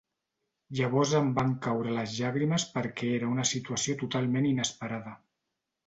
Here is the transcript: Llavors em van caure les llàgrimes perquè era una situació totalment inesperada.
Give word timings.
Llavors 0.79 1.13
em 1.19 1.29
van 1.35 1.53
caure 1.67 1.93
les 1.99 2.17
llàgrimes 2.23 2.67
perquè 2.79 3.13
era 3.21 3.31
una 3.37 3.49
situació 3.53 3.99
totalment 4.05 4.53
inesperada. 4.57 5.19